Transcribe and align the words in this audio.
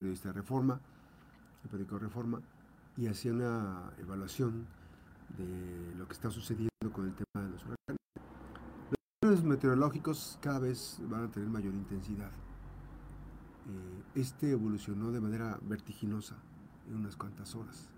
periodista 0.00 0.32
Reforma, 0.32 0.80
el 1.62 1.68
periódico 1.68 1.98
Reforma, 1.98 2.40
y 2.96 3.06
hacía 3.06 3.32
una 3.32 3.92
evaluación 3.98 4.66
de 5.36 5.94
lo 5.94 6.06
que 6.06 6.14
está 6.14 6.30
sucediendo 6.30 6.90
con 6.90 7.06
el 7.06 7.14
tema 7.14 7.44
de 7.44 7.50
los 7.50 7.62
huracanes. 7.62 8.00
Los 9.22 9.44
meteorológicos 9.44 10.38
cada 10.40 10.58
vez 10.58 10.98
van 11.02 11.24
a 11.24 11.30
tener 11.30 11.50
mayor 11.50 11.74
intensidad. 11.74 12.30
Eh, 12.30 14.02
este 14.14 14.52
evolucionó 14.52 15.12
de 15.12 15.20
manera 15.20 15.58
vertiginosa 15.62 16.36
en 16.88 16.96
unas 16.96 17.16
cuantas 17.16 17.54
horas. 17.54 17.90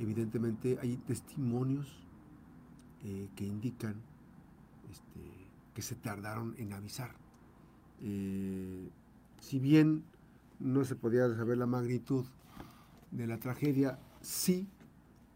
Evidentemente 0.00 0.78
hay 0.82 0.96
testimonios 0.96 2.04
eh, 3.04 3.28
que 3.36 3.46
indican 3.46 3.94
este, 4.90 5.20
que 5.72 5.82
se 5.82 5.94
tardaron 5.94 6.56
en 6.58 6.72
avisar. 6.72 7.14
Eh, 8.00 8.90
si 9.38 9.60
bien 9.60 10.04
no 10.62 10.84
se 10.84 10.94
podía 10.94 11.28
saber 11.34 11.58
la 11.58 11.66
magnitud 11.66 12.24
de 13.10 13.26
la 13.26 13.38
tragedia, 13.38 13.98
sí, 14.20 14.68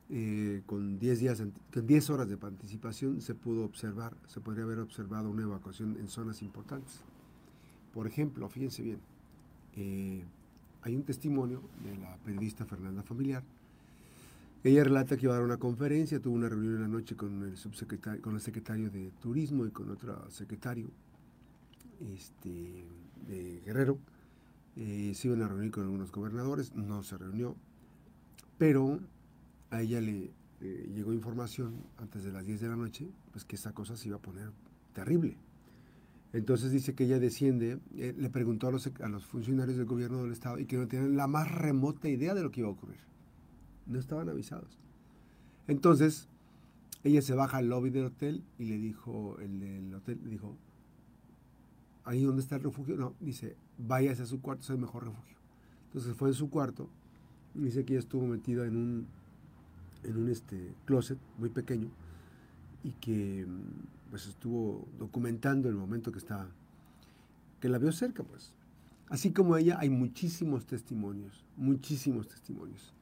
eh, 0.09 0.63
con 0.67 0.99
10 0.99 1.19
días, 1.19 1.43
con 1.73 1.87
10 1.87 2.11
horas 2.11 2.29
de 2.29 2.37
participación 2.37 3.21
se 3.21 3.35
pudo 3.35 3.65
observar, 3.65 4.17
se 4.29 4.41
podría 4.41 4.65
haber 4.65 4.79
observado 4.79 5.29
una 5.29 5.43
evacuación 5.43 5.97
en 5.99 6.07
zonas 6.07 6.43
importantes. 6.43 7.01
Por 7.93 8.07
ejemplo, 8.07 8.49
fíjense 8.49 8.83
bien, 8.83 9.01
eh, 9.75 10.23
hay 10.83 10.95
un 10.95 11.03
testimonio 11.03 11.63
de 11.83 11.97
la 11.99 12.17
periodista 12.19 12.65
Fernanda 12.65 13.03
Familiar. 13.03 13.43
Ella 14.63 14.85
relata 14.85 15.17
que 15.17 15.27
iba 15.27 15.35
a 15.35 15.37
dar 15.37 15.45
una 15.45 15.59
conferencia, 15.59 16.21
tuvo 16.21 16.35
una 16.35 16.49
reunión 16.49 16.77
en 16.77 16.83
la 16.83 16.89
noche 16.89 17.17
con 17.17 17.43
el 17.43 17.57
subsecretario, 17.57 18.23
con 18.23 18.35
el 18.35 18.41
secretario 18.41 18.91
de 18.91 19.11
Turismo 19.21 19.67
y 19.67 19.71
con 19.71 19.91
otro 19.91 20.31
secretario 20.31 20.89
este, 22.01 22.85
de 23.29 23.63
Guerrero. 23.65 23.99
Eh, 24.77 25.13
se 25.15 25.29
iban 25.29 25.43
a 25.43 25.49
reunir 25.49 25.71
con 25.71 25.85
algunos 25.85 26.13
gobernadores, 26.13 26.75
no 26.75 27.03
se 27.03 27.17
reunió, 27.17 27.57
pero 28.59 29.01
a 29.71 29.83
ella 29.83 30.01
le 30.01 30.31
llegó 30.95 31.13
información 31.13 31.85
antes 31.99 32.25
de 32.25 32.33
las 32.33 32.47
10 32.47 32.61
de 32.61 32.69
la 32.69 32.77
noche, 32.77 33.09
pues 33.33 33.45
que 33.45 33.57
esa 33.57 33.73
cosa 33.73 33.97
se 33.97 34.09
iba 34.09 34.17
a 34.17 34.23
poner 34.23 34.51
terrible. 34.93 35.37
Entonces 36.33 36.71
dice 36.71 36.95
que 36.95 37.05
ella 37.05 37.19
desciende, 37.19 37.79
eh, 37.97 38.15
le 38.17 38.31
preguntó 38.31 38.69
a 38.69 38.71
los, 38.71 38.91
a 39.01 39.09
los 39.09 39.25
funcionarios 39.25 39.77
del 39.77 39.87
gobierno 39.87 40.23
del 40.23 40.33
estado 40.33 40.59
y 40.59 40.67
que 40.67 40.77
no 40.77 40.87
tenían 40.89 41.17
la 41.17 41.27
más 41.27 41.51
remota 41.51 42.09
idea 42.09 42.35
de 42.35 42.43
lo 42.43 42.51
que 42.51 42.61
iba 42.61 42.69
a 42.69 42.73
ocurrir. 42.73 42.99
No 43.87 43.99
estaban 43.99 44.29
avisados. 44.29 44.79
Entonces, 45.69 46.29
ella 47.05 47.23
se 47.23 47.35
baja 47.35 47.59
al 47.59 47.69
lobby 47.69 47.91
del 47.91 48.07
hotel 48.07 48.45
y 48.59 48.65
le 48.65 48.79
dijo, 48.79 49.39
el 49.41 49.61
del 49.61 49.95
hotel 49.95 50.21
le 50.25 50.31
dijo, 50.31 50.57
ahí 52.07 52.23
donde 52.23 52.41
está 52.41 52.57
el 52.57 52.63
refugio, 52.63 52.97
no, 52.97 53.15
dice, 53.21 53.57
váyase 53.77 54.23
a 54.23 54.27
su 54.27 54.41
cuarto, 54.41 54.63
es 54.63 54.71
el 54.71 54.79
mejor 54.79 55.05
refugio. 55.05 55.37
Entonces 55.87 56.15
fue 56.15 56.29
en 56.29 56.35
su 56.35 56.49
cuarto, 56.49 56.89
dice 57.53 57.85
que 57.85 57.95
ella 57.95 58.01
estuvo 58.01 58.27
metida 58.27 58.65
en 58.65 58.77
un, 58.77 59.07
en 60.05 60.17
un 60.17 60.29
este, 60.31 60.73
closet 60.85 61.19
muy 61.37 61.51
pequeño 61.51 61.91
y 62.85 62.93
que 62.93 63.47
pues 64.09 64.29
estuvo 64.29 64.87
documentando 64.99 65.69
el 65.69 65.75
momento 65.75 66.13
que 66.13 66.19
estaba, 66.19 66.49
que 67.61 67.69
la 67.69 67.79
vio 67.79 67.91
cerca, 67.91 68.23
pues. 68.23 68.53
Así 69.09 69.33
como 69.33 69.57
ella, 69.57 69.77
hay 69.81 69.91
muchísimos 69.91 70.65
testimonios, 70.65 71.45
muchísimos 71.57 72.29
testimonios. 72.29 72.95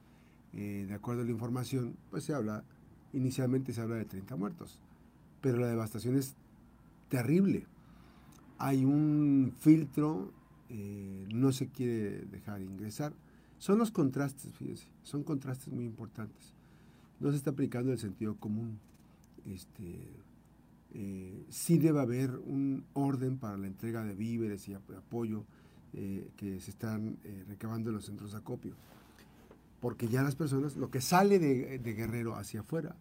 Eh, 0.53 0.85
de 0.87 0.93
acuerdo 0.95 1.21
a 1.21 1.25
la 1.25 1.31
información, 1.31 1.95
pues 2.09 2.23
se 2.23 2.33
habla, 2.33 2.63
inicialmente 3.13 3.71
se 3.71 3.81
habla 3.81 3.95
de 3.95 4.05
30 4.05 4.35
muertos, 4.35 4.79
pero 5.41 5.57
la 5.57 5.67
devastación 5.67 6.15
es 6.15 6.35
terrible. 7.09 7.67
Hay 8.57 8.85
un 8.85 9.53
filtro, 9.59 10.31
eh, 10.69 11.27
no 11.33 11.51
se 11.51 11.67
quiere 11.67 12.25
dejar 12.25 12.61
ingresar. 12.61 13.13
Son 13.57 13.77
los 13.77 13.91
contrastes, 13.91 14.53
fíjense, 14.53 14.87
son 15.03 15.23
contrastes 15.23 15.73
muy 15.73 15.85
importantes. 15.85 16.53
No 17.19 17.31
se 17.31 17.37
está 17.37 17.51
aplicando 17.51 17.91
el 17.91 17.99
sentido 17.99 18.35
común. 18.35 18.79
Este, 19.45 20.09
eh, 20.93 21.45
sí 21.49 21.77
debe 21.77 22.01
haber 22.01 22.31
un 22.31 22.85
orden 22.93 23.37
para 23.37 23.57
la 23.57 23.67
entrega 23.67 24.03
de 24.03 24.13
víveres 24.13 24.67
y 24.67 24.73
apoyo 24.73 25.45
eh, 25.93 26.29
que 26.35 26.59
se 26.59 26.71
están 26.71 27.17
recabando 27.47 27.89
en 27.89 27.95
los 27.95 28.05
centros 28.05 28.31
de 28.31 28.37
acopio. 28.37 28.75
Porque 29.79 30.07
ya 30.07 30.23
las 30.23 30.35
personas, 30.35 30.77
lo 30.77 30.89
que 30.89 31.01
sale 31.01 31.39
de, 31.39 31.79
de, 31.79 31.93
Guerrero 31.93 32.35
hacia 32.35 32.61
afuera, 32.61 32.95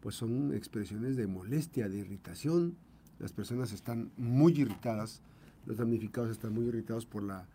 pues 0.00 0.14
son 0.14 0.54
expresiones 0.54 1.16
de 1.16 1.26
molestia, 1.26 1.88
de 1.88 1.98
irritación. 1.98 2.76
Las 3.18 3.32
personas 3.32 3.72
están 3.72 4.10
muy 4.16 4.52
irritadas, 4.52 5.22
los 5.66 5.76
damnificados 5.76 6.30
están 6.30 6.52
muy 6.52 6.66
irritados 6.66 7.06
por, 7.06 7.22
la, 7.22 7.46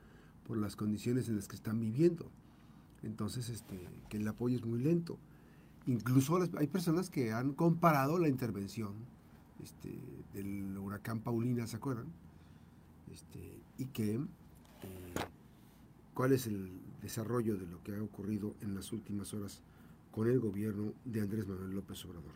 por 0.48 0.58
las 0.58 0.76
condiciones 0.76 1.30
en 1.30 1.36
las 1.36 1.48
que 1.48 1.56
están 1.56 1.80
viviendo. 1.80 2.30
Entonces, 3.04 3.50
este, 3.50 3.88
que 4.10 4.18
el 4.18 4.28
apoyo 4.28 4.58
es 4.58 4.66
muy 4.66 4.80
lento. 4.80 5.18
Incluso 5.88 6.40
hay 6.58 6.68
personas 6.68 7.10
que 7.10 7.32
han 7.32 7.54
comparado 7.54 8.20
la 8.20 8.28
intervención 8.28 8.94
este, 9.64 10.00
del 10.34 10.78
huracán 10.78 11.20
Paulina, 11.20 11.68
¿se 11.68 11.78
acuerdan? 11.78 12.08
Este, 13.12 13.60
y 13.78 13.86
que 13.86 14.16
eh, 14.16 14.20
cuál 16.14 16.34
es 16.34 16.48
el 16.48 16.70
desarrollo 17.02 17.58
de 17.58 17.66
lo 17.66 17.82
que 17.84 17.96
ha 17.96 18.04
ocurrido 18.04 18.56
en 18.62 18.76
las 18.76 18.92
últimas 18.92 19.34
horas 19.34 19.62
con 20.12 20.30
el 20.30 20.40
gobierno 20.40 20.94
de 21.06 21.22
Andrés 21.22 21.48
Manuel 21.48 21.72
López 21.72 22.04
Obrador. 22.06 22.34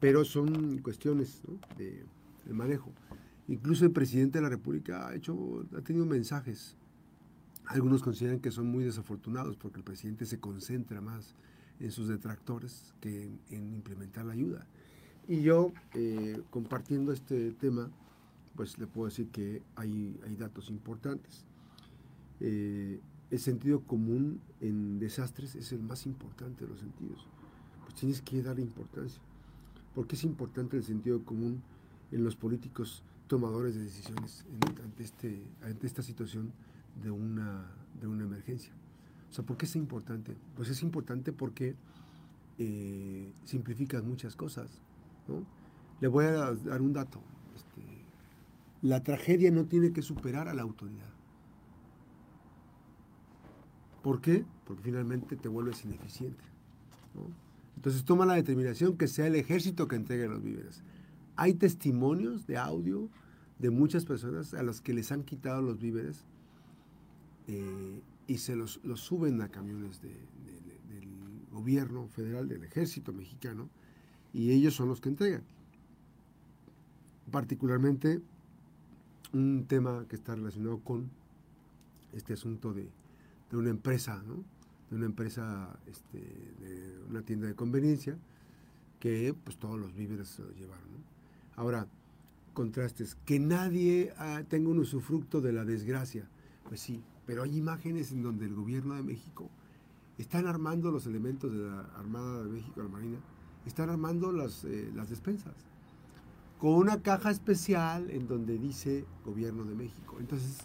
Pero 0.00 0.24
son 0.24 0.78
cuestiones 0.78 1.40
de, 1.76 2.04
de, 2.46 2.54
manejo. 2.54 2.92
Incluso 3.48 3.84
el 3.84 3.92
presidente 3.92 4.38
de 4.38 4.42
la 4.42 4.48
República 4.48 5.08
ha, 5.08 5.14
hecho, 5.14 5.66
ha 5.76 5.80
tenido 5.82 6.06
mensajes. 6.06 6.76
Algunos 7.66 8.02
consideran 8.02 8.40
que 8.40 8.50
son 8.50 8.66
muy 8.66 8.84
desafortunados 8.84 9.56
porque 9.56 9.78
el 9.78 9.84
presidente 9.84 10.26
se 10.26 10.38
concentra 10.38 11.00
más 11.00 11.34
en 11.80 11.90
sus 11.90 12.08
detractores 12.08 12.94
que 13.00 13.24
en, 13.24 13.40
en 13.50 13.74
implementar 13.74 14.24
la 14.24 14.32
ayuda. 14.32 14.66
Y 15.28 15.42
yo, 15.42 15.72
eh, 15.94 16.40
compartiendo 16.50 17.12
este 17.12 17.50
tema, 17.52 17.90
pues 18.54 18.78
le 18.78 18.86
puedo 18.86 19.06
decir 19.08 19.28
que 19.28 19.62
hay, 19.74 20.18
hay 20.24 20.36
datos 20.36 20.70
importantes. 20.70 21.44
Eh, 22.40 23.00
el 23.30 23.38
sentido 23.40 23.80
común 23.80 24.40
en 24.60 25.00
desastres 25.00 25.56
es 25.56 25.72
el 25.72 25.82
más 25.82 26.06
importante 26.06 26.64
de 26.64 26.70
los 26.70 26.80
sentidos. 26.80 27.26
Pues 27.82 27.94
tienes 27.94 28.22
que 28.22 28.40
darle 28.40 28.62
importancia. 28.62 29.20
¿Por 29.94 30.06
qué 30.06 30.14
es 30.14 30.22
importante 30.22 30.76
el 30.76 30.84
sentido 30.84 31.24
común 31.24 31.62
en 32.12 32.24
los 32.24 32.36
políticos 32.36 33.02
tomadores 33.26 33.74
de 33.74 33.82
decisiones 33.82 34.44
ante, 34.82 35.02
este, 35.02 35.42
ante 35.62 35.86
esta 35.86 36.02
situación 36.02 36.52
de 37.02 37.10
una, 37.10 37.66
de 38.00 38.06
una 38.06 38.24
emergencia? 38.24 38.72
O 39.30 39.32
sea, 39.32 39.44
¿por 39.44 39.56
qué 39.56 39.66
es 39.66 39.76
importante? 39.76 40.36
Pues 40.54 40.68
es 40.68 40.82
importante 40.82 41.32
porque 41.32 41.74
eh, 42.58 43.32
simplificas 43.44 44.02
muchas 44.04 44.36
cosas. 44.36 44.70
Le 46.00 46.08
voy 46.08 46.26
a 46.26 46.54
dar 46.54 46.80
un 46.80 46.92
dato. 46.92 47.20
Este, 47.54 47.82
la 48.82 49.02
tragedia 49.02 49.50
no 49.50 49.66
tiene 49.66 49.92
que 49.92 50.02
superar 50.02 50.48
a 50.48 50.54
la 50.54 50.62
autoridad. 50.62 51.10
¿Por 54.02 54.20
qué? 54.20 54.44
Porque 54.64 54.84
finalmente 54.84 55.36
te 55.36 55.48
vuelves 55.48 55.84
ineficiente. 55.84 56.44
Entonces 57.74 58.04
toma 58.04 58.24
la 58.24 58.34
determinación 58.34 58.96
que 58.96 59.08
sea 59.08 59.26
el 59.26 59.34
ejército 59.34 59.88
que 59.88 59.96
entregue 59.96 60.28
los 60.28 60.42
víveres. 60.42 60.82
Hay 61.36 61.54
testimonios 61.54 62.46
de 62.46 62.56
audio 62.56 63.08
de 63.58 63.70
muchas 63.70 64.04
personas 64.04 64.54
a 64.54 64.62
las 64.62 64.80
que 64.80 64.94
les 64.94 65.12
han 65.12 65.22
quitado 65.22 65.62
los 65.62 65.78
víveres 65.78 66.24
eh, 67.46 68.00
y 68.26 68.38
se 68.38 68.56
los, 68.56 68.80
suben 68.94 69.40
a 69.40 69.48
camiones 69.48 70.00
de, 70.02 70.08
de, 70.08 70.94
del 70.94 71.08
gobierno 71.52 72.08
federal, 72.08 72.48
del 72.48 72.64
ejército 72.64 73.12
mexicano, 73.12 73.68
y 74.32 74.52
ellos 74.52 74.74
son 74.74 74.88
los 74.88 75.00
que 75.00 75.08
entregan. 75.08 75.42
Particularmente 77.30 78.20
un 79.32 79.66
tema 79.66 80.06
que 80.08 80.16
está 80.16 80.34
relacionado 80.34 80.78
con 80.78 81.10
este 82.12 82.32
asunto 82.34 82.72
de, 82.72 82.88
una 83.52 83.70
empresa, 83.70 84.22
¿no? 84.26 84.44
de 84.90 84.96
una 84.96 85.06
empresa, 85.06 85.78
este, 85.86 86.18
de 86.18 86.98
una 87.08 87.22
tienda 87.22 87.46
de 87.46 87.54
conveniencia, 87.54 88.16
que 89.00 89.34
pues 89.44 89.58
todos 89.58 89.78
los 89.78 89.94
víveres 89.94 90.28
se 90.28 90.42
los 90.42 90.56
llevaron. 90.56 90.86
Ahora, 91.56 91.88
contrastes, 92.54 93.16
que 93.26 93.38
nadie 93.38 94.12
ah, 94.18 94.42
tenga 94.48 94.70
un 94.70 94.78
usufructo 94.78 95.40
de 95.40 95.52
la 95.52 95.64
desgracia, 95.64 96.28
pues 96.68 96.80
sí, 96.80 97.02
pero 97.26 97.42
hay 97.42 97.56
imágenes 97.56 98.12
en 98.12 98.22
donde 98.22 98.46
el 98.46 98.54
gobierno 98.54 98.94
de 98.94 99.02
México 99.02 99.50
están 100.18 100.46
armando 100.46 100.90
los 100.90 101.06
elementos 101.06 101.52
de 101.52 101.58
la 101.58 101.80
Armada 101.96 102.44
de 102.44 102.50
México, 102.50 102.82
la 102.82 102.88
Marina, 102.88 103.18
están 103.66 103.90
armando 103.90 104.32
las, 104.32 104.64
eh, 104.64 104.90
las 104.94 105.10
despensas 105.10 105.54
con 106.58 106.74
una 106.74 107.02
caja 107.02 107.30
especial 107.30 108.10
en 108.10 108.26
donde 108.26 108.58
dice 108.58 109.04
Gobierno 109.24 109.64
de 109.64 109.74
México. 109.74 110.16
Entonces, 110.18 110.58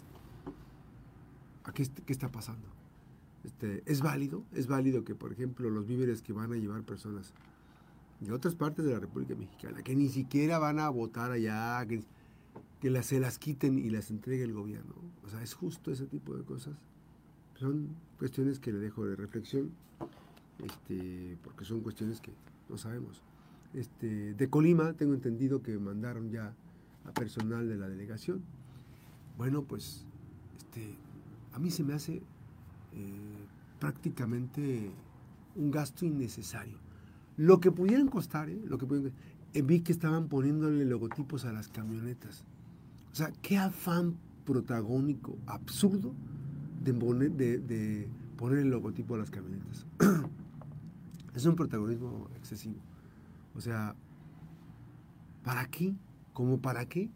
¿a 1.64 1.72
qué, 1.72 1.86
qué 2.06 2.12
está 2.12 2.30
pasando? 2.30 2.66
Este, 3.44 3.82
¿Es 3.86 4.00
válido? 4.00 4.44
¿Es 4.52 4.68
válido 4.68 5.04
que, 5.04 5.14
por 5.14 5.32
ejemplo, 5.32 5.68
los 5.68 5.86
víveres 5.86 6.22
que 6.22 6.32
van 6.32 6.52
a 6.52 6.56
llevar 6.56 6.82
personas 6.84 7.34
de 8.22 8.32
otras 8.32 8.54
partes 8.54 8.84
de 8.84 8.92
la 8.92 9.00
República 9.00 9.34
Mexicana, 9.34 9.82
que 9.82 9.96
ni 9.96 10.08
siquiera 10.08 10.58
van 10.58 10.78
a 10.78 10.88
votar 10.88 11.32
allá, 11.32 11.84
que, 11.86 12.02
que 12.80 12.90
las, 12.90 13.06
se 13.06 13.18
las 13.18 13.38
quiten 13.38 13.78
y 13.78 13.90
las 13.90 14.10
entregue 14.10 14.44
el 14.44 14.52
gobierno? 14.52 14.94
O 15.24 15.28
sea, 15.28 15.42
¿es 15.42 15.54
justo 15.54 15.90
ese 15.90 16.06
tipo 16.06 16.34
de 16.36 16.44
cosas? 16.44 16.74
Son 17.54 17.88
cuestiones 18.18 18.58
que 18.58 18.72
le 18.72 18.78
dejo 18.78 19.04
de 19.04 19.16
reflexión, 19.16 19.72
este, 20.64 21.36
porque 21.42 21.64
son 21.64 21.80
cuestiones 21.80 22.20
que 22.20 22.32
no 22.68 22.78
sabemos. 22.78 23.22
Este, 23.74 24.34
de 24.34 24.50
Colima 24.50 24.92
tengo 24.92 25.14
entendido 25.14 25.62
que 25.62 25.78
mandaron 25.78 26.30
ya 26.30 26.54
a 27.04 27.12
personal 27.12 27.68
de 27.68 27.76
la 27.76 27.88
delegación. 27.88 28.42
Bueno, 29.36 29.62
pues 29.62 30.04
este, 30.58 30.94
a 31.52 31.58
mí 31.58 31.70
se 31.70 31.82
me 31.82 31.94
hace 31.94 32.16
eh, 32.92 33.46
prácticamente 33.80 34.90
un 35.56 35.70
gasto 35.70 36.04
innecesario. 36.04 36.78
Lo 37.36 37.60
que 37.60 37.70
pudieran 37.70 38.08
costar, 38.08 38.50
¿eh? 38.50 38.60
lo 38.66 38.78
que 38.78 38.86
pudieran, 38.86 39.12
eh, 39.54 39.62
vi 39.62 39.80
que 39.80 39.92
estaban 39.92 40.28
poniéndole 40.28 40.84
logotipos 40.84 41.44
a 41.44 41.52
las 41.52 41.68
camionetas. 41.68 42.44
O 43.12 43.14
sea, 43.14 43.32
qué 43.42 43.58
afán 43.58 44.16
protagónico, 44.44 45.38
absurdo, 45.46 46.14
de 46.82 46.92
de, 47.30 48.08
poner 48.36 48.58
el 48.58 48.70
logotipo 48.70 49.14
a 49.14 49.18
las 49.18 49.30
camionetas. 49.30 49.86
es 51.34 51.46
un 51.46 51.54
protagonismo 51.54 52.28
excesivo. 52.36 52.80
O 53.54 53.60
sea, 53.60 53.94
¿para 55.44 55.66
qué? 55.66 55.94
¿Cómo 56.32 56.60
para 56.60 56.86
qué? 56.86 57.10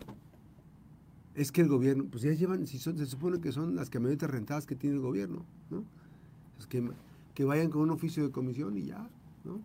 Es 1.34 1.52
que 1.52 1.62
el 1.62 1.68
gobierno, 1.68 2.04
pues 2.10 2.22
ya 2.22 2.32
llevan, 2.32 2.66
se 2.66 2.78
supone 3.06 3.40
que 3.40 3.52
son 3.52 3.74
las 3.74 3.90
camionetas 3.90 4.30
rentadas 4.30 4.66
que 4.66 4.76
tiene 4.76 4.96
el 4.96 5.02
gobierno, 5.02 5.44
¿no? 5.70 5.84
Es 6.58 6.66
que, 6.66 6.88
que 7.34 7.44
vayan 7.44 7.70
con 7.70 7.82
un 7.82 7.90
oficio 7.90 8.22
de 8.22 8.30
comisión 8.30 8.78
y 8.78 8.86
ya, 8.86 9.08
¿no? 9.44 9.60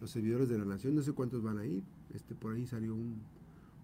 Los 0.00 0.10
servidores 0.10 0.48
de 0.48 0.58
la 0.58 0.64
nación, 0.64 0.94
no 0.94 1.02
sé 1.02 1.12
cuántos 1.12 1.42
van 1.42 1.58
a 1.58 1.66
ir. 1.66 1.82
Este, 2.14 2.34
por 2.34 2.54
ahí 2.54 2.66
salió 2.66 2.94
un, 2.94 3.20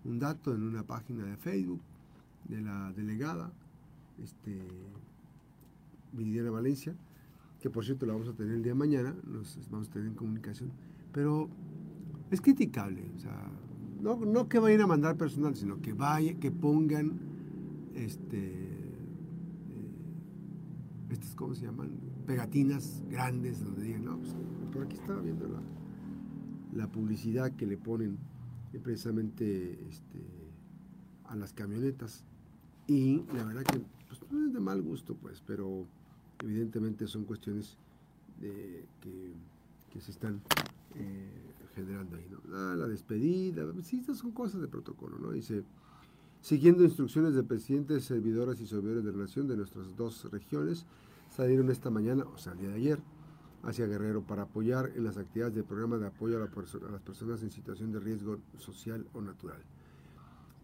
un 0.04 0.18
dato 0.18 0.54
en 0.54 0.62
una 0.62 0.82
página 0.82 1.24
de 1.24 1.36
Facebook 1.36 1.80
de 2.48 2.60
la 2.60 2.92
delegada, 2.92 3.52
este, 4.22 4.60
Viridiana 6.12 6.50
Valencia, 6.50 6.94
que 7.60 7.70
por 7.70 7.84
cierto 7.84 8.06
la 8.06 8.12
vamos 8.12 8.28
a 8.28 8.32
tener 8.32 8.54
el 8.54 8.62
día 8.62 8.72
de 8.72 8.78
mañana, 8.78 9.14
nos 9.26 9.58
vamos 9.70 9.88
a 9.88 9.92
tener 9.92 10.08
en 10.08 10.14
comunicación, 10.14 10.70
pero 11.12 11.48
es 12.30 12.40
criticable, 12.40 13.10
o 13.16 13.18
sea, 13.18 13.50
no, 14.00 14.16
no 14.24 14.48
que 14.48 14.58
vayan 14.58 14.82
a 14.82 14.86
mandar 14.86 15.16
personal, 15.16 15.56
sino 15.56 15.80
que 15.80 15.92
vaya, 15.92 16.34
que 16.34 16.50
pongan 16.50 17.18
este 17.94 18.38
eh, 18.38 18.94
estas 21.10 21.34
cómo 21.34 21.54
se 21.54 21.64
llaman 21.64 21.90
pegatinas 22.26 23.02
grandes 23.08 23.64
donde 23.64 23.82
digan 23.82 24.04
no 24.04 24.18
pues, 24.18 24.36
por 24.70 24.82
aquí 24.82 24.96
estaba 24.96 25.22
viendo 25.22 25.48
la, 25.48 25.62
la 26.76 26.86
publicidad 26.86 27.52
que 27.56 27.66
le 27.66 27.76
ponen 27.76 28.18
eh, 28.72 28.80
precisamente 28.82 29.72
este, 29.88 30.20
a 31.24 31.36
las 31.36 31.52
camionetas 31.52 32.24
y 32.86 33.22
la 33.34 33.44
verdad 33.44 33.62
que 33.64 33.80
pues, 34.06 34.20
no 34.30 34.46
es 34.46 34.52
de 34.52 34.60
mal 34.60 34.82
gusto 34.82 35.14
pues 35.14 35.42
pero 35.46 35.86
evidentemente 36.42 37.06
son 37.06 37.24
cuestiones 37.24 37.76
de, 38.40 38.84
que, 39.00 39.32
que, 39.90 40.00
se 40.00 40.10
están 40.10 40.42
eh, 40.94 41.30
generando 41.74 42.16
ahí, 42.16 42.26
¿no? 42.30 42.76
La 42.76 42.86
despedida, 42.86 43.64
sí, 43.82 43.98
estas 43.98 44.18
son 44.18 44.32
cosas 44.32 44.60
de 44.60 44.68
protocolo, 44.68 45.18
¿no? 45.18 45.30
Dice, 45.30 45.62
siguiendo 46.40 46.84
instrucciones 46.84 47.34
del 47.34 47.44
presidente, 47.44 47.98
servidoras 48.00 48.60
y 48.60 48.66
servidores 48.66 49.04
de 49.04 49.12
relación 49.12 49.48
de 49.48 49.56
nuestras 49.56 49.96
dos 49.96 50.30
regiones, 50.30 50.86
salieron 51.34 51.70
esta 51.70 51.90
mañana, 51.90 52.24
o 52.24 52.38
sea, 52.38 52.52
el 52.52 52.58
día 52.58 52.68
de 52.68 52.74
ayer, 52.74 52.98
hacia 53.66 53.86
Guerrero 53.86 54.22
para 54.22 54.42
apoyar 54.42 54.92
en 54.94 55.04
las 55.04 55.16
actividades 55.16 55.54
del 55.54 55.64
programa 55.64 55.98
de 55.98 56.06
apoyo 56.06 56.42
a, 56.42 56.44
a 56.44 56.90
las 56.90 57.02
personas 57.02 57.42
en 57.42 57.50
situación 57.50 57.92
de 57.92 58.00
riesgo 58.00 58.38
social 58.58 59.06
o 59.12 59.20
natural. 59.20 59.60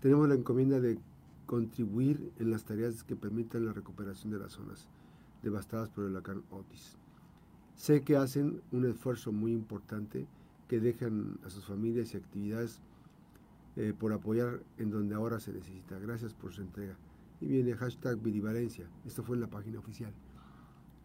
Tenemos 0.00 0.28
la 0.28 0.34
encomienda 0.34 0.80
de 0.80 0.98
contribuir 1.46 2.32
en 2.38 2.50
las 2.50 2.64
tareas 2.64 3.02
que 3.02 3.16
permitan 3.16 3.66
la 3.66 3.72
recuperación 3.72 4.32
de 4.32 4.38
las 4.38 4.52
zonas 4.52 4.88
devastadas 5.42 5.90
por 5.90 6.04
el 6.04 6.12
huracán 6.12 6.42
Otis. 6.50 6.96
Sé 7.74 8.02
que 8.02 8.16
hacen 8.16 8.62
un 8.70 8.86
esfuerzo 8.86 9.32
muy 9.32 9.52
importante, 9.52 10.26
que 10.68 10.78
dejan 10.80 11.38
a 11.44 11.50
sus 11.50 11.64
familias 11.66 12.14
y 12.14 12.16
actividades 12.16 12.80
eh, 13.76 13.92
por 13.98 14.12
apoyar 14.12 14.60
en 14.78 14.90
donde 14.90 15.14
ahora 15.14 15.40
se 15.40 15.52
necesita. 15.52 15.98
Gracias 15.98 16.34
por 16.34 16.52
su 16.52 16.62
entrega. 16.62 16.96
Y 17.40 17.46
viene 17.46 17.74
hashtag 17.74 18.18
Vidivalencia. 18.22 18.86
Esto 19.04 19.24
fue 19.24 19.36
en 19.36 19.40
la 19.40 19.48
página 19.48 19.80
oficial. 19.80 20.12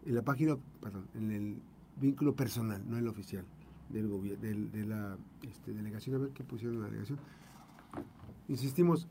En 0.06 0.14
la 0.14 0.22
página, 0.22 0.56
perdón, 0.80 1.08
en 1.14 1.30
el 1.32 1.56
vínculo 2.00 2.34
personal, 2.34 2.82
no 2.88 2.96
el 2.98 3.08
oficial, 3.08 3.44
del 3.88 4.08
gobierno, 4.08 4.42
de 4.42 4.86
la 4.86 5.16
este, 5.42 5.72
delegación. 5.72 6.16
A 6.16 6.18
ver 6.18 6.30
qué 6.30 6.44
pusieron 6.44 6.76
en 6.76 6.82
la 6.82 6.86
delegación. 6.88 7.18
Insistimos, 8.48 9.06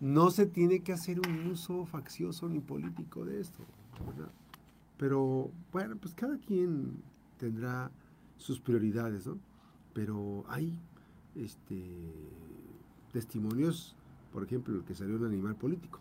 no 0.00 0.30
se 0.30 0.46
tiene 0.46 0.80
que 0.80 0.92
hacer 0.92 1.20
un 1.20 1.46
uso 1.46 1.84
faccioso 1.86 2.48
ni 2.48 2.60
político 2.60 3.24
de 3.24 3.40
esto. 3.40 3.64
¿verdad? 4.06 4.32
Pero 4.96 5.50
bueno, 5.72 5.96
pues 5.96 6.14
cada 6.14 6.38
quien 6.38 7.02
tendrá 7.38 7.90
sus 8.36 8.60
prioridades, 8.60 9.26
¿no? 9.26 9.38
Pero 9.92 10.44
hay 10.48 10.78
este, 11.34 12.12
testimonios, 13.12 13.96
por 14.32 14.44
ejemplo, 14.44 14.74
el 14.74 14.84
que 14.84 14.94
salió 14.94 15.16
un 15.16 15.24
animal 15.24 15.56
político. 15.56 16.00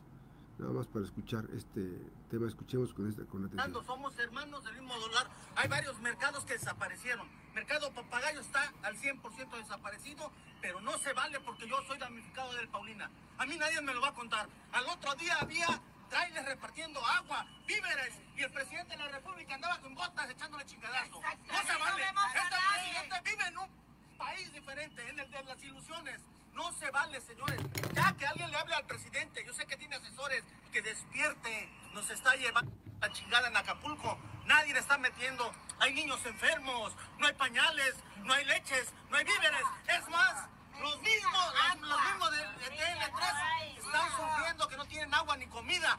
Nada 0.60 0.74
más 0.74 0.88
para 0.88 1.06
escuchar 1.06 1.46
este 1.56 1.88
tema, 2.30 2.46
escuchemos 2.46 2.94
con, 2.94 3.08
esta, 3.08 3.24
con 3.24 3.46
atención. 3.46 3.86
Somos 3.86 4.20
hermanos 4.20 4.62
del 4.66 4.74
mismo 4.74 4.94
dólar. 5.00 5.26
Hay 5.56 5.70
varios 5.70 5.98
mercados 6.02 6.44
que 6.44 6.54
desaparecieron. 6.54 7.30
Mercado 7.56 7.94
Papagayo 7.94 8.42
está 8.42 8.74
al 8.84 8.98
100% 8.98 9.56
desaparecido, 9.56 10.30
pero 10.62 10.82
no 10.82 10.98
se 10.98 11.14
vale 11.14 11.40
porque 11.40 11.66
yo 11.66 11.82
soy 11.88 11.98
damnificado 11.98 12.54
del 12.56 12.68
Paulina. 12.68 13.10
A 13.38 13.46
mí 13.46 13.56
nadie 13.56 13.82
me 13.82 13.94
lo 13.94 14.02
va 14.02 14.10
a 14.10 14.14
contar. 14.14 14.50
Al 14.74 14.86
otro 14.88 15.16
día 15.16 15.38
había 15.40 15.82
trailers 16.10 16.46
repartiendo 16.46 17.00
agua, 17.06 17.48
víveres, 17.66 18.20
y 18.36 18.42
el 18.42 18.52
presidente 18.52 18.98
de 18.98 18.98
la 18.98 19.08
República 19.08 19.56
andaba 19.56 19.80
con 19.80 19.96
botas 19.96 20.30
echándole 20.30 20.66
chingadazo. 20.66 21.22
No 21.22 21.62
se 21.64 21.80
vale. 21.80 22.04
Este 22.04 22.58
presidente 22.74 23.32
vive 23.32 23.48
en 23.48 23.58
un 23.60 23.70
país 24.18 24.52
diferente, 24.52 25.10
en 25.10 25.20
el 25.20 25.32
de 25.32 25.44
las 25.44 25.64
ilusiones. 25.64 26.22
No 26.60 26.74
se 26.74 26.92
vale, 26.92 27.22
señores. 27.22 27.58
Ya 27.94 28.14
que 28.18 28.28
alguien 28.28 28.52
le 28.52 28.58
hable 28.58 28.76
al 28.76 28.86
presidente, 28.86 29.46
yo 29.46 29.54
sé 29.54 29.66
que 29.66 29.78
tiene 29.78 29.96
asesores, 29.96 30.44
que 30.74 30.82
despierte. 30.82 31.72
Nos 31.94 32.10
está 32.10 32.36
llevando 32.36 32.70
la 33.00 33.10
chingada 33.14 33.48
en 33.48 33.56
Acapulco. 33.56 34.20
Nadie 34.44 34.74
le 34.74 34.82
está 34.82 34.98
metiendo. 34.98 35.54
Hay 35.80 35.94
niños 35.94 36.20
enfermos, 36.26 36.94
no 37.18 37.28
hay 37.28 37.34
pañales, 37.36 37.96
no 38.26 38.34
hay 38.34 38.44
leches, 38.44 38.94
no 39.10 39.16
hay 39.16 39.24
víveres. 39.24 39.64
Es 39.88 40.10
más, 40.10 40.50
los 40.82 41.02
mismos, 41.02 41.54
los, 41.80 42.04
mismos 42.04 42.32
de, 42.32 42.38
de 42.38 42.78
TL3 42.78 43.78
están 43.78 44.12
sufriendo 44.18 44.68
que 44.68 44.76
no 44.76 44.86
tienen 44.86 45.14
agua 45.14 45.38
ni 45.38 45.48
comida. 45.48 45.98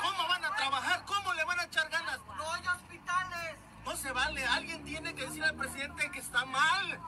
¿Cómo 0.00 0.28
van 0.28 0.46
a 0.46 0.56
trabajar? 0.56 1.04
¿Cómo 1.04 1.34
le 1.34 1.44
van 1.44 1.60
a 1.60 1.64
echar 1.64 1.90
ganas? 1.90 2.20
No 2.38 2.52
hay 2.54 2.66
hospitales. 2.68 3.56
No 3.84 3.94
se 3.96 4.12
vale. 4.12 4.46
Alguien 4.46 4.82
tiene 4.82 5.14
que 5.14 5.26
decir 5.26 5.44
al 5.44 5.56
presidente 5.56 6.10
que 6.10 6.20
está 6.20 6.46
mal. 6.46 6.98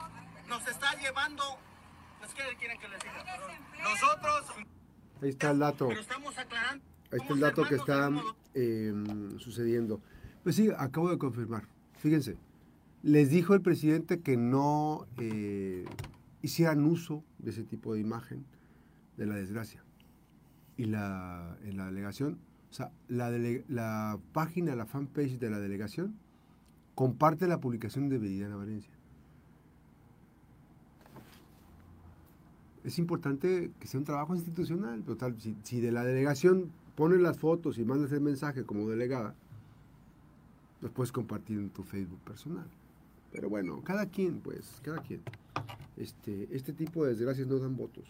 Nos 0.45 0.67
está 0.67 0.93
llevando. 0.93 1.59
Es 2.23 2.33
que 2.33 2.57
quieren 2.57 2.79
que 2.79 2.87
les 2.87 2.99
diga. 2.99 3.23
Nosotros. 3.83 4.65
Ahí 5.21 5.29
está 5.29 5.51
el 5.51 5.59
dato. 5.59 5.87
Pero 5.87 6.01
estamos 6.01 6.37
aclarando. 6.37 6.85
Ahí 7.11 7.19
está 7.21 7.33
el 7.33 7.39
dato 7.39 7.63
que 7.63 7.75
está 7.75 8.11
eh, 8.53 8.93
sucediendo. 9.37 10.01
Pues 10.43 10.55
sí, 10.55 10.69
acabo 10.77 11.09
de 11.09 11.17
confirmar. 11.17 11.67
Fíjense, 11.97 12.37
les 13.03 13.29
dijo 13.29 13.53
el 13.53 13.61
presidente 13.61 14.21
que 14.21 14.37
no 14.37 15.07
eh, 15.17 15.85
hicieran 16.41 16.85
uso 16.85 17.23
de 17.39 17.51
ese 17.51 17.63
tipo 17.63 17.93
de 17.93 18.01
imagen 18.01 18.45
de 19.17 19.25
la 19.25 19.35
desgracia. 19.35 19.83
Y 20.75 20.85
la, 20.85 21.57
en 21.63 21.77
la 21.77 21.85
delegación, 21.87 22.39
o 22.69 22.73
sea, 22.73 22.91
la, 23.07 23.31
la 23.67 24.19
página, 24.31 24.75
la 24.75 24.85
fanpage 24.85 25.39
de 25.39 25.49
la 25.49 25.59
delegación 25.59 26.19
comparte 26.93 27.47
la 27.47 27.59
publicación 27.59 28.09
de 28.09 28.17
Veridiana 28.17 28.55
Valencia. 28.55 28.96
Es 32.87 32.99
importante 32.99 33.69
que 33.81 33.85
sea 33.87 33.99
un 33.99 34.05
trabajo 34.05 34.33
institucional. 34.33 35.03
Total, 35.03 35.37
si, 35.37 35.57
si 35.63 35.81
de 35.81 35.91
la 35.91 36.05
delegación 36.05 36.71
pones 36.95 37.19
las 37.19 37.37
fotos 37.37 37.77
y 37.79 37.83
mandas 37.83 38.13
el 38.13 38.21
mensaje 38.21 38.63
como 38.63 38.89
delegada, 38.89 39.35
los 40.79 40.91
puedes 40.91 41.11
compartir 41.11 41.57
en 41.57 41.69
tu 41.69 41.83
Facebook 41.83 42.21
personal. 42.21 42.65
Pero 43.33 43.49
bueno, 43.49 43.81
cada 43.83 44.05
quien, 44.05 44.39
pues, 44.39 44.79
cada 44.83 45.01
quien. 45.01 45.21
Este, 45.97 46.47
este 46.55 46.71
tipo 46.71 47.03
de 47.03 47.09
desgracias 47.09 47.45
no 47.45 47.59
dan 47.59 47.75
votos. 47.75 48.05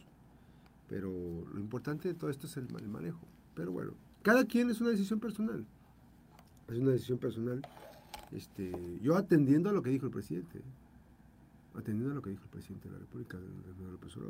Pero 0.87 1.09
lo 1.09 1.59
importante 1.59 2.09
de 2.09 2.13
todo 2.13 2.29
esto 2.29 2.45
es 2.45 2.55
el, 2.57 2.67
manejo. 2.87 3.25
Pero 3.55 3.71
bueno, 3.71 3.93
cada 4.21 4.45
quien 4.45 4.69
es 4.69 4.79
una 4.79 4.91
decisión 4.91 5.19
personal. 5.19 5.65
Es 6.67 6.77
una 6.77 6.91
decisión 6.91 7.17
personal. 7.17 7.63
Este, 8.31 8.71
yo 9.01 9.15
atendiendo 9.15 9.71
a 9.71 9.73
lo 9.73 9.81
que 9.81 9.89
dijo 9.89 10.05
el 10.05 10.11
presidente. 10.11 10.61
Atendiendo 11.77 12.11
a 12.11 12.15
lo 12.15 12.21
que 12.21 12.31
dijo 12.31 12.43
el 12.43 12.49
presidente 12.49 12.89
de 12.89 12.95
la 12.95 12.99
República, 12.99 13.37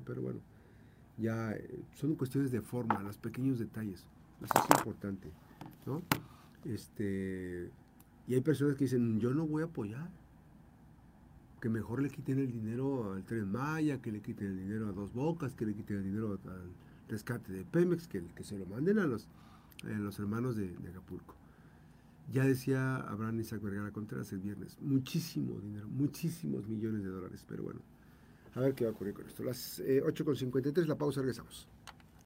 pero 0.05 0.21
bueno, 0.21 0.39
ya 1.17 1.53
eh, 1.53 1.79
son 1.95 2.15
cuestiones 2.15 2.51
de 2.51 2.61
forma, 2.61 3.01
los 3.01 3.17
pequeños 3.17 3.57
detalles. 3.57 4.05
Eso 4.43 4.53
es 4.57 4.77
importante. 4.77 5.31
¿no? 5.85 6.01
Este, 6.65 7.71
y 8.27 8.33
hay 8.33 8.41
personas 8.41 8.75
que 8.75 8.83
dicen, 8.83 9.19
yo 9.19 9.33
no 9.33 9.47
voy 9.47 9.63
a 9.63 9.65
apoyar 9.65 10.09
que 11.61 11.69
mejor 11.69 12.01
le 12.01 12.09
quiten 12.09 12.39
el 12.39 12.51
dinero 12.51 13.13
al 13.13 13.23
Tren 13.23 13.51
Maya, 13.51 14.01
que 14.01 14.11
le 14.11 14.21
quiten 14.21 14.47
el 14.47 14.57
dinero 14.57 14.89
a 14.89 14.91
Dos 14.91 15.13
Bocas, 15.13 15.55
que 15.55 15.65
le 15.65 15.73
quiten 15.73 15.97
el 15.97 16.03
dinero 16.03 16.39
al 16.45 16.71
rescate 17.07 17.51
de 17.51 17.63
Pemex, 17.63 18.07
que, 18.07 18.23
que 18.27 18.43
se 18.43 18.57
lo 18.57 18.65
manden 18.65 18.99
a 18.99 19.07
los, 19.07 19.27
los 19.83 20.19
hermanos 20.19 20.55
de, 20.55 20.75
Acapulco. 20.89 21.35
Ya 22.31 22.43
decía 22.43 22.97
Abraham 22.97 23.39
Isaac 23.39 23.61
Vergara 23.61 23.91
Contreras 23.91 24.31
el 24.33 24.39
viernes, 24.39 24.77
muchísimo 24.81 25.59
dinero, 25.61 25.87
muchísimos 25.87 26.67
millones 26.67 27.03
de 27.03 27.09
dólares, 27.09 27.45
pero 27.47 27.63
bueno, 27.63 27.79
a 28.53 28.59
ver 28.59 28.73
qué 28.73 28.83
va 28.83 28.91
a 28.91 28.93
ocurrir 28.93 29.13
con 29.13 29.25
esto. 29.25 29.43
Las 29.43 29.79
8.53, 29.81 30.85
la 30.85 30.97
pausa, 30.97 31.21
regresamos. 31.21 31.67